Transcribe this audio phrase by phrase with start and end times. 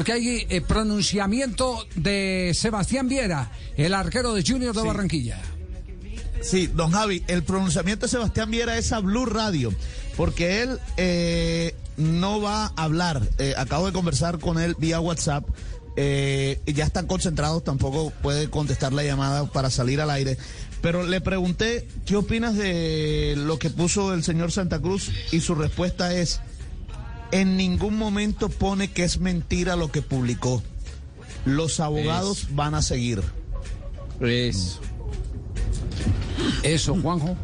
[0.00, 5.38] porque hay eh, pronunciamiento de Sebastián Viera, el arquero de Junior de Barranquilla.
[6.40, 9.74] Sí, don Javi, el pronunciamiento de Sebastián Viera es a Blue Radio,
[10.16, 13.20] porque él eh, no va a hablar.
[13.36, 15.44] Eh, acabo de conversar con él vía WhatsApp.
[15.96, 20.38] Eh, ya están concentrados, tampoco puede contestar la llamada para salir al aire.
[20.80, 25.10] Pero le pregunté, ¿qué opinas de lo que puso el señor Santa Cruz?
[25.30, 26.40] Y su respuesta es,
[27.32, 30.62] en ningún momento pone que es mentira lo que publicó.
[31.44, 33.22] Los abogados van a seguir.
[34.20, 34.80] Eso.
[36.62, 37.36] Eso, Juanjo.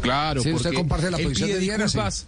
[0.00, 2.26] Claro, Sí, porque usted comparte la él posición pide de disculpas.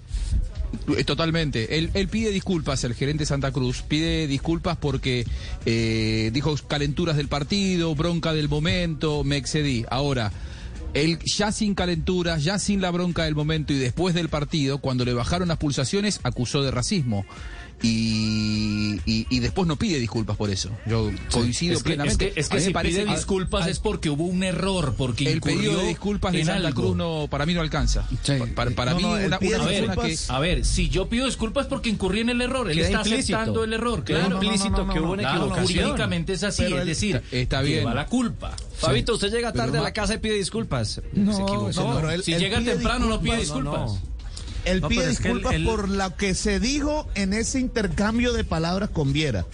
[0.96, 1.78] Eh, Totalmente.
[1.78, 3.82] Él, él pide disculpas, el gerente de Santa Cruz.
[3.82, 5.26] Pide disculpas porque
[5.64, 9.84] eh, dijo calenturas del partido, bronca del momento, me excedí.
[9.90, 10.32] Ahora,
[10.96, 15.04] él ya sin calenturas, ya sin la bronca del momento y después del partido, cuando
[15.04, 17.26] le bajaron las pulsaciones, acusó de racismo.
[17.82, 20.70] Y, y- y después no pide disculpas por eso.
[20.86, 22.32] Yo coincido que, es plenamente.
[22.32, 25.40] que, es que si parece- pide disculpas a- es porque hubo un error, porque el
[25.40, 26.82] pedido incurrió de disculpas de Santa algo.
[26.82, 28.08] Cruz no, para mí no alcanza.
[28.22, 28.32] Sí.
[28.54, 30.16] Para, para No, mí no, una, una A ver, que...
[30.28, 33.36] a ver, si yo pido disculpas porque incurrí en el error, él está implícito.
[33.36, 34.34] aceptando el error, claro.
[34.42, 35.82] implícito que hubo una Claro, equivocación.
[35.84, 37.80] jurídicamente es así, Pero es decir, está bien.
[37.80, 38.54] lleva la culpa.
[38.76, 41.00] Fabito, usted llega tarde a la casa y pide disculpas.
[41.12, 42.22] No, Se equivocó.
[42.22, 43.92] si llega temprano no pide disculpas.
[44.66, 47.32] Él No, pide pero es que él- disculpas él- por lo que se dijo en
[47.32, 49.46] ese intercambio de palabras con Viera,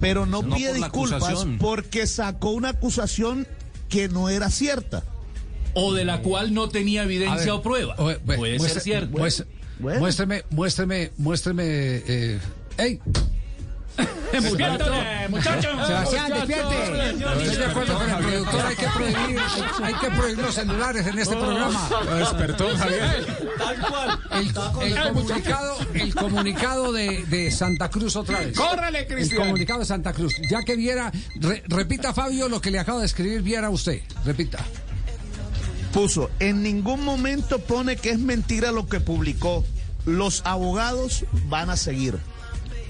[0.00, 0.76] pero no, No pide por
[1.08, 3.46] disculpas porque sacó una acusación
[3.88, 5.02] que no era cierta.
[5.74, 7.96] O de la cual no tenía ver, evidencia o prueba.
[7.96, 9.18] ve, Puede muestre- ser cierto.
[9.18, 9.46] muestre-
[9.78, 10.00] Bueno.
[10.00, 11.64] Muéstreme, muéstreme, muéstreme.
[11.66, 12.38] Eh,
[12.78, 13.00] ¡Ey!
[15.42, 16.76] Sebastián, despierte.
[17.44, 19.40] Estoy de acuerdo con el productor, hay que prohibir,
[19.82, 21.88] hay que prohibir los celulares en este programa.
[22.18, 23.26] despertó Javier.
[24.30, 24.46] El,
[24.92, 28.56] el comunicado, el comunicado de, de Santa Cruz otra vez.
[28.56, 29.40] ¡Córrele, El Cristian!
[29.42, 30.34] comunicado de Santa Cruz.
[30.50, 34.00] Ya que viera, re- repita Fabio lo que le acaba de escribir, viera usted.
[34.24, 34.58] Repita.
[35.92, 39.64] Puso, en ningún momento pone que es mentira lo que publicó.
[40.06, 42.18] Los abogados van a seguir.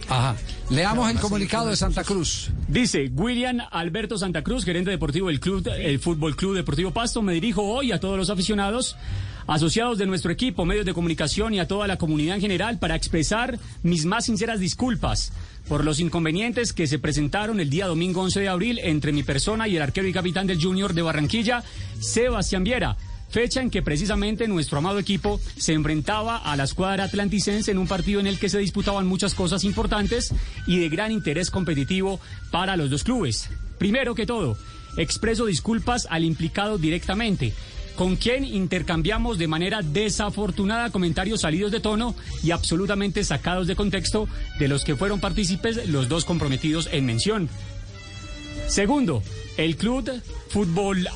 [0.09, 0.37] Ajá.
[0.73, 2.49] Leamos el comunicado de Santa Cruz.
[2.67, 7.21] Dice William Alberto Santa Cruz, gerente deportivo del club, el Fútbol Club Deportivo Pasto.
[7.21, 8.97] Me dirijo hoy a todos los aficionados,
[9.47, 12.97] asociados de nuestro equipo, medios de comunicación y a toda la comunidad en general para
[12.97, 15.35] expresar mis más sinceras disculpas
[15.69, 19.69] por los inconvenientes que se presentaron el día domingo 11 de abril entre mi persona
[19.69, 21.63] y el arquero y capitán del Junior de Barranquilla,
[22.01, 22.97] Sebastián Viera.
[23.33, 27.89] Fecha en que precisamente nuestro amado equipo se enfrentaba a la escuadra atlanticense en un
[27.89, 30.35] partido en el que se disputaban muchas cosas importantes
[30.67, 32.21] y de gran interés competitivo
[32.51, 33.49] para los dos clubes.
[33.79, 34.59] Primero que todo,
[34.99, 37.55] expreso disculpas al implicado directamente,
[37.97, 44.29] con quien intercambiamos de manera desafortunada comentarios salidos de tono y absolutamente sacados de contexto
[44.59, 47.49] de los que fueron partícipes los dos comprometidos en mención.
[48.69, 49.23] Segundo,
[49.57, 50.11] el club
[50.51, 51.09] fútbol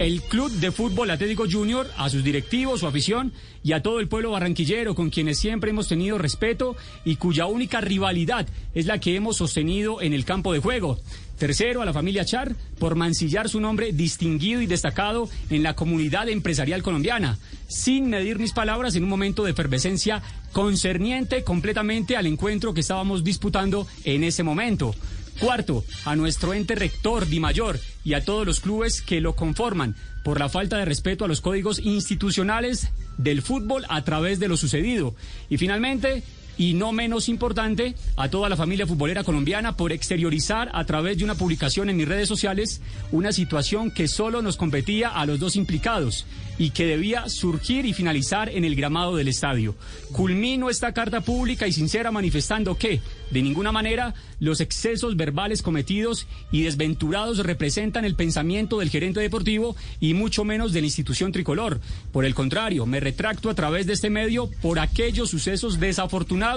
[0.00, 4.08] el Club de Fútbol Atlético Junior, a sus directivos, su afición y a todo el
[4.08, 6.74] pueblo barranquillero con quienes siempre hemos tenido respeto
[7.04, 10.98] y cuya única rivalidad es la que hemos sostenido en el campo de juego.
[11.36, 16.30] Tercero, a la familia Char por mancillar su nombre distinguido y destacado en la comunidad
[16.30, 20.22] empresarial colombiana, sin medir mis palabras en un momento de efervescencia
[20.52, 24.94] concerniente completamente al encuentro que estábamos disputando en ese momento.
[25.40, 29.96] Cuarto, a nuestro ente rector Di Mayor y a todos los clubes que lo conforman
[30.22, 34.58] por la falta de respeto a los códigos institucionales del fútbol a través de lo
[34.58, 35.14] sucedido.
[35.48, 36.22] Y finalmente,
[36.60, 41.24] y no menos importante, a toda la familia futbolera colombiana por exteriorizar a través de
[41.24, 42.82] una publicación en mis redes sociales
[43.12, 46.26] una situación que solo nos competía a los dos implicados
[46.58, 49.74] y que debía surgir y finalizar en el gramado del estadio.
[50.12, 53.00] Culmino esta carta pública y sincera manifestando que,
[53.30, 59.74] de ninguna manera, los excesos verbales cometidos y desventurados representan el pensamiento del gerente deportivo
[60.00, 61.80] y mucho menos de la institución tricolor.
[62.12, 66.49] Por el contrario, me retracto a través de este medio por aquellos sucesos desafortunados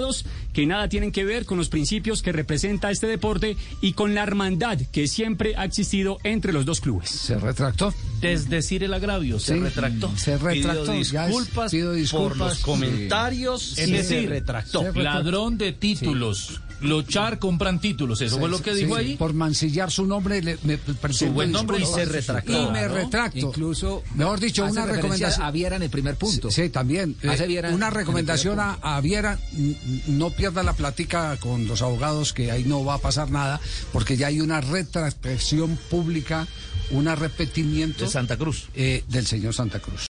[0.52, 4.22] que nada tienen que ver con los principios que representa este deporte y con la
[4.22, 7.10] hermandad que siempre ha existido entre los dos clubes.
[7.10, 7.92] Se retractó.
[8.20, 10.16] Desdecir el agravio, se Sí, retractó.
[10.16, 10.92] Se retractó.
[11.70, 14.80] Pidió disculpas, por los comentarios Es decir, se retractó.
[14.80, 15.02] se retractó.
[15.02, 16.50] Ladrón de títulos.
[16.50, 16.60] Los
[17.08, 18.20] Char compran títulos.
[18.20, 19.16] Eso fue lo que Sí, dijo sí, ahí.
[19.16, 20.78] Por mancillar su nombre, le, me
[21.12, 22.52] Su buen nombre y se retractó.
[22.52, 22.94] Y me ¿no?
[22.94, 23.38] retracto.
[23.38, 25.42] Incluso Mejor dicho, hace una recomendación.
[25.46, 26.50] a Viera en el primer punto.
[26.50, 27.16] Sí, también.
[27.22, 29.38] Eh, Hace Viera una recomendación a, a Viera,
[30.08, 33.60] no pierda la plática con los abogados, que ahí no va a pasar nada,
[33.92, 36.46] porque ya hay una retractación pública,
[36.90, 38.68] un arrepentimiento De Santa Cruz.
[38.74, 40.02] eh, del señor Santa Cruz.